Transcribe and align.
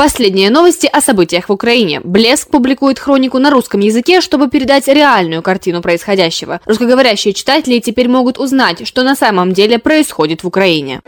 Последние 0.00 0.48
новости 0.48 0.88
о 0.90 1.02
событиях 1.02 1.50
в 1.50 1.52
Украине. 1.52 2.00
Блеск 2.02 2.48
публикует 2.48 2.98
хронику 2.98 3.38
на 3.38 3.50
русском 3.50 3.80
языке, 3.80 4.22
чтобы 4.22 4.48
передать 4.48 4.88
реальную 4.88 5.42
картину 5.42 5.82
происходящего. 5.82 6.62
Русскоговорящие 6.64 7.34
читатели 7.34 7.80
теперь 7.80 8.08
могут 8.08 8.38
узнать, 8.38 8.88
что 8.88 9.02
на 9.02 9.14
самом 9.14 9.52
деле 9.52 9.78
происходит 9.78 10.42
в 10.42 10.46
Украине. 10.46 11.02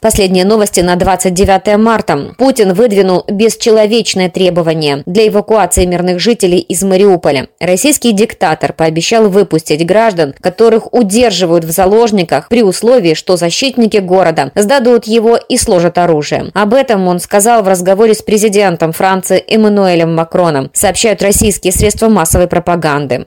Последние 0.00 0.44
новости 0.44 0.80
на 0.80 0.96
29 0.96 1.76
марта. 1.76 2.34
Путин 2.38 2.72
выдвинул 2.72 3.24
бесчеловечное 3.28 4.30
требование 4.30 5.02
для 5.06 5.26
эвакуации 5.26 5.86
мирных 5.86 6.20
жителей 6.20 6.58
из 6.58 6.82
Мариуполя. 6.82 7.48
Российский 7.58 8.12
диктатор 8.12 8.72
пообещал 8.72 9.28
выпустить 9.28 9.84
граждан, 9.84 10.34
которых 10.40 10.94
удерживают 10.94 11.64
в 11.64 11.70
заложниках 11.70 12.48
при 12.48 12.62
условии, 12.62 13.14
что 13.14 13.36
защитники 13.36 13.96
города 13.96 14.52
сдадут 14.54 15.06
его 15.06 15.36
и 15.36 15.56
сложат 15.56 15.98
оружие. 15.98 16.50
Об 16.54 16.74
этом 16.74 17.08
он 17.08 17.18
сказал 17.18 17.62
в 17.62 17.68
разговоре 17.68 18.14
с 18.14 18.22
президентом 18.22 18.92
Франции 18.92 19.42
Эммануэлем 19.48 20.14
Макроном, 20.14 20.70
сообщают 20.72 21.22
российские 21.22 21.72
средства 21.72 22.08
массовой 22.08 22.46
пропаганды. 22.46 23.26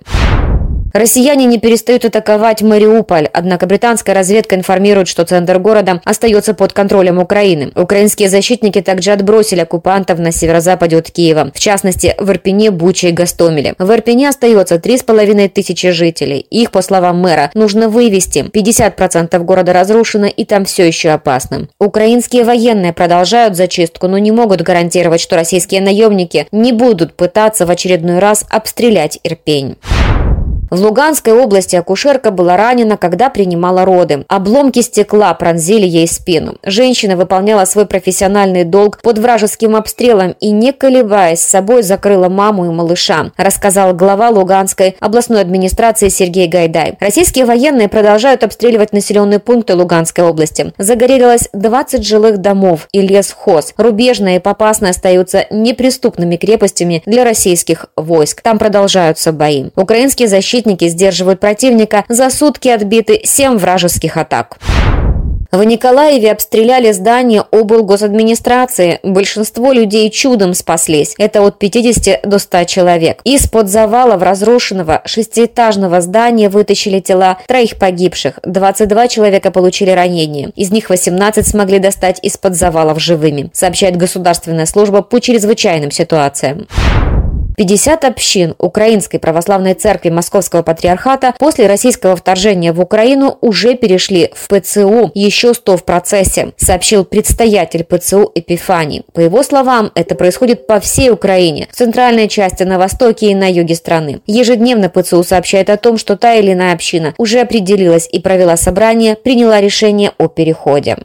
Россияне 0.94 1.46
не 1.46 1.58
перестают 1.58 2.06
атаковать 2.06 2.62
Мариуполь, 2.62 3.28
однако 3.32 3.66
британская 3.66 4.14
разведка 4.14 4.56
информирует, 4.56 5.08
что 5.08 5.24
центр 5.24 5.58
города 5.60 6.02
остается 6.04 6.54
под 6.54 6.74
контролем 6.74 7.20
Украины. 7.20 7.72
Украинские 7.76 8.30
защитники 8.30 8.82
также 8.82 9.12
отбросили 9.12 9.62
оккупантов 9.62 10.20
на 10.20 10.32
северо-западе 10.32 10.98
от 10.98 11.10
Киева, 11.10 11.52
в 11.54 11.60
частности 11.60 12.16
в 12.18 12.30
Ирпене, 12.30 12.72
Буче 12.72 13.10
и 13.10 13.12
Гастомеле. 13.12 13.76
В 13.78 13.90
Ирпене 13.92 14.30
остается 14.30 14.76
3,5 14.76 15.50
тысячи 15.50 15.92
жителей. 15.92 16.46
Их, 16.50 16.72
по 16.72 16.82
словам 16.82 17.20
мэра, 17.20 17.52
нужно 17.54 17.88
вывести. 17.88 18.40
50% 18.40 19.38
города 19.40 19.74
разрушено 19.74 20.28
и 20.28 20.46
там 20.46 20.66
все 20.66 20.86
еще 20.86 21.10
опасно. 21.10 21.68
Украинские 21.80 22.44
военные 22.44 22.94
продолжают 22.94 23.56
зачистку, 23.56 24.08
но 24.08 24.18
не 24.18 24.32
могут 24.32 24.62
гарантировать, 24.62 25.22
что 25.22 25.36
российские 25.36 25.82
наемники 25.82 26.48
не 26.52 26.74
будут 26.74 27.14
пытаться 27.14 27.66
в 27.66 27.72
очередной 27.72 28.20
раз 28.20 28.46
обстрелять 28.50 29.20
Ирпень. 29.24 29.78
В 30.72 30.80
Луганской 30.80 31.34
области 31.34 31.76
акушерка 31.76 32.32
была 32.32 32.56
ранена, 32.56 32.96
когда 32.96 33.30
принимала 33.30 33.84
роды. 33.84 34.24
Обломки 34.30 34.80
стекла 34.80 35.34
пронзили 35.34 35.86
ей 35.86 36.08
спину. 36.08 36.56
Женщина 36.64 37.18
выполняла 37.18 37.66
свой 37.66 37.86
профессиональный 37.86 38.64
долг 38.64 39.02
под 39.02 39.18
вражеским 39.18 39.76
обстрелом 39.76 40.34
и, 40.40 40.50
не 40.52 40.72
колебаясь, 40.72 41.42
с 41.42 41.48
собой 41.48 41.84
закрыла 41.84 42.30
маму 42.30 42.68
и 42.68 42.70
малыша, 42.70 43.32
рассказал 43.36 43.94
глава 43.94 44.30
Луганской 44.30 44.96
областной 45.02 45.42
администрации 45.42 46.08
Сергей 46.08 46.48
Гайдай. 46.48 46.96
Российские 47.02 47.44
военные 47.44 47.90
продолжают 47.90 48.46
обстреливать 48.46 48.94
населенные 48.94 49.40
пункты 49.40 49.76
Луганской 49.76 50.24
области. 50.24 50.72
Загорелось 50.78 51.50
20 51.52 52.06
жилых 52.06 52.38
домов 52.38 52.88
и 52.94 53.02
лесхоз. 53.02 53.74
Рубежные 53.76 54.38
и 54.38 54.40
Попасные 54.40 54.92
остаются 54.92 55.48
неприступными 55.50 56.38
крепостями 56.38 57.04
для 57.06 57.26
российских 57.26 57.88
войск. 57.98 58.42
Там 58.42 58.58
продолжаются 58.58 59.34
бои. 59.34 59.66
Украинские 59.76 60.30
защитники 60.30 60.61
защитники 60.62 60.88
сдерживают 60.88 61.40
противника, 61.40 62.06
за 62.08 62.30
сутки 62.30 62.68
отбиты 62.70 63.22
7 63.24 63.58
вражеских 63.58 64.18
атак. 64.18 64.58
В 65.52 65.62
Николаеве 65.66 66.32
обстреляли 66.32 66.94
здание 66.94 67.44
облгосадминистрации. 67.52 69.00
Большинство 69.04 69.74
людей 69.74 70.10
чудом 70.10 70.54
спаслись. 70.54 71.14
Это 71.18 71.42
от 71.42 71.60
50 71.60 72.22
до 72.24 72.40
100 72.40 72.64
человек. 72.66 73.20
Из-под 73.26 73.68
завалов 73.68 74.22
разрушенного 74.22 75.02
шестиэтажного 75.04 76.00
здания 76.00 76.48
вытащили 76.48 77.02
тела 77.02 77.38
троих 77.48 77.76
погибших. 77.76 78.40
22 78.46 79.08
человека 79.10 79.52
получили 79.52 79.90
ранения. 79.90 80.52
Из 80.56 80.72
них 80.72 80.90
18 80.90 81.46
смогли 81.46 81.80
достать 81.80 82.20
из-под 82.22 82.56
завалов 82.56 83.02
живыми, 83.02 83.50
сообщает 83.52 83.98
Государственная 83.98 84.66
служба 84.66 85.02
по 85.02 85.20
чрезвычайным 85.20 85.92
ситуациям. 85.92 86.68
50 87.62 88.06
общин 88.06 88.56
Украинской 88.58 89.20
Православной 89.20 89.76
Церкви 89.76 90.10
Московского 90.10 90.64
Патриархата 90.64 91.36
после 91.38 91.68
российского 91.68 92.16
вторжения 92.16 92.74
в 92.74 92.82
Украину 92.82 93.38
уже 93.40 93.76
перешли 93.76 94.32
в 94.34 94.48
ПЦУ, 94.48 95.12
еще 95.14 95.54
100 95.54 95.78
в 95.78 95.86
процессе, 95.86 96.54
сообщил 96.58 97.06
предстоятель 97.06 97.84
ПЦУ 97.84 98.32
Эпифаний. 98.34 99.04
По 99.14 99.20
его 99.20 99.44
словам, 99.44 99.92
это 99.94 100.16
происходит 100.16 100.66
по 100.66 100.80
всей 100.80 101.12
Украине, 101.12 101.68
в 101.72 101.76
центральной 101.76 102.28
части, 102.28 102.64
на 102.64 102.80
востоке 102.80 103.30
и 103.30 103.36
на 103.36 103.48
юге 103.48 103.76
страны. 103.76 104.22
Ежедневно 104.26 104.90
ПЦУ 104.90 105.24
сообщает 105.24 105.70
о 105.70 105.78
том, 105.78 106.00
что 106.00 106.18
та 106.18 106.34
или 106.34 106.54
иная 106.54 106.74
община 106.74 107.14
уже 107.20 107.42
определилась 107.42 108.10
и 108.12 108.20
провела 108.20 108.58
собрание, 108.58 109.16
приняла 109.16 109.62
решение 109.62 110.14
о 110.18 110.30
переходе. 110.30 110.98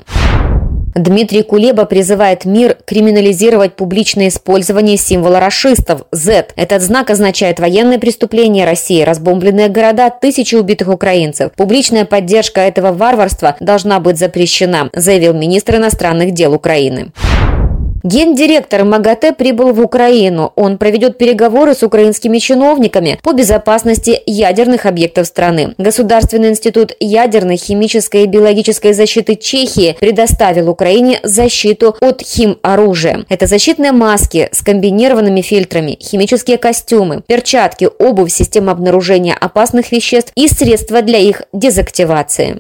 Дмитрий 0.96 1.42
Кулеба 1.42 1.84
призывает 1.84 2.46
мир 2.46 2.78
криминализировать 2.86 3.74
публичное 3.74 4.28
использование 4.28 4.96
символа 4.96 5.40
расистов– 5.40 6.06
Z. 6.10 6.46
Этот 6.56 6.80
знак 6.80 7.10
означает 7.10 7.60
военное 7.60 7.98
преступление 7.98 8.64
России, 8.64 9.02
разбомбленные 9.02 9.68
города, 9.68 10.08
тысячи 10.08 10.54
убитых 10.54 10.88
украинцев. 10.88 11.52
Публичная 11.54 12.06
поддержка 12.06 12.62
этого 12.62 12.92
варварства 12.92 13.56
должна 13.60 14.00
быть 14.00 14.18
запрещена, 14.18 14.88
заявил 14.94 15.34
министр 15.34 15.76
иностранных 15.76 16.32
дел 16.32 16.54
Украины. 16.54 17.12
Гендиректор 18.06 18.84
МАГАТЭ 18.84 19.32
прибыл 19.32 19.72
в 19.72 19.80
Украину. 19.80 20.52
Он 20.54 20.78
проведет 20.78 21.18
переговоры 21.18 21.74
с 21.74 21.82
украинскими 21.82 22.38
чиновниками 22.38 23.18
по 23.20 23.32
безопасности 23.32 24.22
ядерных 24.26 24.86
объектов 24.86 25.26
страны. 25.26 25.74
Государственный 25.76 26.50
институт 26.50 26.92
ядерной, 27.00 27.56
химической 27.56 28.22
и 28.22 28.26
биологической 28.26 28.92
защиты 28.92 29.34
Чехии 29.34 29.96
предоставил 29.98 30.70
Украине 30.70 31.18
защиту 31.24 31.96
от 32.00 32.22
химоружия. 32.22 33.24
Это 33.28 33.48
защитные 33.48 33.90
маски 33.90 34.50
с 34.52 34.62
комбинированными 34.62 35.40
фильтрами, 35.40 35.98
химические 36.00 36.58
костюмы, 36.58 37.22
перчатки, 37.26 37.88
обувь, 37.98 38.30
система 38.30 38.70
обнаружения 38.70 39.34
опасных 39.34 39.90
веществ 39.90 40.30
и 40.36 40.46
средства 40.46 41.02
для 41.02 41.18
их 41.18 41.42
дезактивации. 41.52 42.58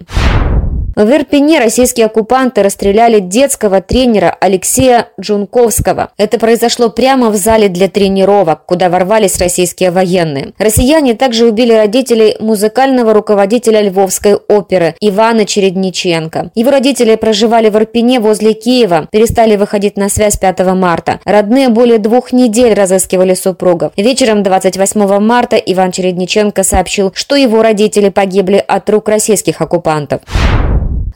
В 0.96 1.12
Ирпене 1.12 1.58
российские 1.58 2.06
оккупанты 2.06 2.62
расстреляли 2.62 3.20
детского 3.20 3.82
тренера 3.82 4.34
Алексея 4.40 5.08
Джунковского. 5.20 6.10
Это 6.16 6.38
произошло 6.38 6.88
прямо 6.88 7.28
в 7.28 7.36
зале 7.36 7.68
для 7.68 7.88
тренировок, 7.88 8.64
куда 8.64 8.88
ворвались 8.88 9.38
российские 9.38 9.90
военные. 9.90 10.54
Россияне 10.56 11.12
также 11.12 11.44
убили 11.44 11.74
родителей 11.74 12.36
музыкального 12.40 13.12
руководителя 13.12 13.82
Львовской 13.82 14.36
оперы 14.36 14.94
Ивана 15.00 15.44
Чередниченко. 15.44 16.50
Его 16.54 16.70
родители 16.70 17.14
проживали 17.16 17.68
в 17.68 17.76
Ирпене 17.76 18.18
возле 18.18 18.54
Киева, 18.54 19.06
перестали 19.12 19.56
выходить 19.56 19.98
на 19.98 20.08
связь 20.08 20.38
5 20.38 20.60
марта. 20.72 21.20
Родные 21.26 21.68
более 21.68 21.98
двух 21.98 22.32
недель 22.32 22.72
разыскивали 22.72 23.34
супругов. 23.34 23.92
Вечером 23.98 24.42
28 24.42 25.18
марта 25.18 25.56
Иван 25.56 25.92
Чередниченко 25.92 26.62
сообщил, 26.62 27.12
что 27.14 27.36
его 27.36 27.60
родители 27.60 28.08
погибли 28.08 28.64
от 28.66 28.88
рук 28.88 29.10
российских 29.10 29.60
оккупантов. 29.60 30.22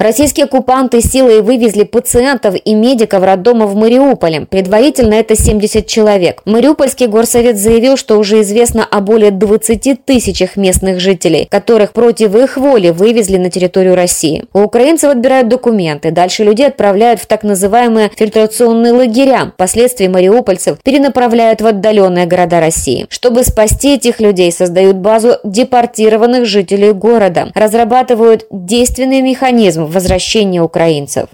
Российские 0.00 0.44
оккупанты 0.44 1.02
силой 1.02 1.42
вывезли 1.42 1.84
пациентов 1.84 2.54
и 2.64 2.72
медиков 2.72 3.22
роддома 3.22 3.66
в 3.66 3.76
Мариуполе. 3.76 4.46
Предварительно 4.48 5.12
это 5.12 5.36
70 5.36 5.86
человек. 5.86 6.40
Мариупольский 6.46 7.06
горсовет 7.06 7.58
заявил, 7.58 7.98
что 7.98 8.16
уже 8.18 8.40
известно 8.40 8.82
о 8.82 9.00
более 9.02 9.30
20 9.30 10.06
тысячах 10.06 10.56
местных 10.56 11.00
жителей, 11.00 11.46
которых 11.50 11.92
против 11.92 12.34
их 12.34 12.56
воли 12.56 12.88
вывезли 12.88 13.36
на 13.36 13.50
территорию 13.50 13.94
России. 13.94 14.44
У 14.54 14.62
украинцев 14.62 15.10
отбирают 15.10 15.48
документы. 15.48 16.12
Дальше 16.12 16.44
людей 16.44 16.68
отправляют 16.68 17.20
в 17.20 17.26
так 17.26 17.42
называемые 17.42 18.10
фильтрационные 18.16 18.94
лагеря. 18.94 19.52
Впоследствии 19.52 20.08
мариупольцев 20.08 20.78
перенаправляют 20.82 21.60
в 21.60 21.66
отдаленные 21.66 22.24
города 22.24 22.58
России. 22.58 23.04
Чтобы 23.10 23.44
спасти 23.44 23.96
этих 23.96 24.18
людей, 24.18 24.50
создают 24.50 24.96
базу 24.96 25.36
депортированных 25.44 26.46
жителей 26.46 26.92
города. 26.92 27.50
Разрабатывают 27.54 28.46
действенный 28.50 29.20
механизм 29.20 29.89
возвращения 29.90 30.62
украинцев. 30.62 31.28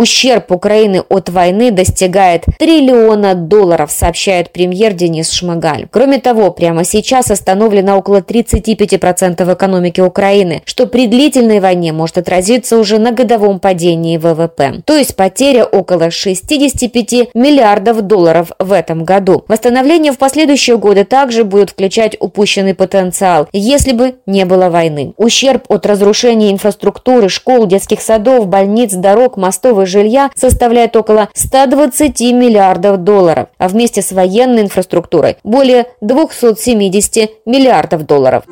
Ущерб 0.00 0.50
Украины 0.50 1.04
от 1.10 1.28
войны 1.28 1.70
достигает 1.70 2.46
триллиона 2.58 3.34
долларов, 3.34 3.92
сообщает 3.92 4.50
премьер 4.50 4.94
Денис 4.94 5.30
Шмыгаль. 5.30 5.88
Кроме 5.90 6.18
того, 6.18 6.50
прямо 6.52 6.84
сейчас 6.84 7.30
остановлено 7.30 7.98
около 7.98 8.22
35% 8.22 9.54
экономики 9.54 10.00
Украины, 10.00 10.62
что 10.64 10.86
при 10.86 11.06
длительной 11.06 11.60
войне 11.60 11.92
может 11.92 12.16
отразиться 12.16 12.78
уже 12.78 12.96
на 12.96 13.12
годовом 13.12 13.60
падении 13.60 14.16
ВВП. 14.16 14.80
То 14.86 14.96
есть 14.96 15.16
потеря 15.16 15.66
около 15.66 16.10
65 16.10 17.34
миллиардов 17.34 18.00
долларов 18.00 18.52
в 18.58 18.72
этом 18.72 19.04
году. 19.04 19.44
Восстановление 19.48 20.12
в 20.12 20.18
последующие 20.18 20.78
годы 20.78 21.04
также 21.04 21.44
будет 21.44 21.68
включать 21.68 22.16
упущенный 22.18 22.74
потенциал, 22.74 23.48
если 23.52 23.92
бы 23.92 24.14
не 24.24 24.46
было 24.46 24.70
войны. 24.70 25.12
Ущерб 25.18 25.64
от 25.68 25.84
разрушения 25.84 26.52
инфраструктуры, 26.52 27.28
школ, 27.28 27.66
детских 27.66 28.00
садов, 28.00 28.46
больниц, 28.46 28.94
дорог, 28.94 29.36
мостов 29.36 29.78
и 29.78 29.89
жилья 29.90 30.30
составляет 30.34 30.96
около 30.96 31.28
120 31.34 32.20
миллиардов 32.32 33.04
долларов, 33.04 33.48
а 33.58 33.68
вместе 33.68 34.00
с 34.00 34.12
военной 34.12 34.62
инфраструктурой 34.62 35.36
более 35.44 35.86
270 36.00 37.30
миллиардов 37.44 38.06
долларов. 38.06 38.44